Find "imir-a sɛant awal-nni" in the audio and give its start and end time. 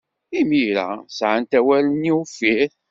0.39-2.11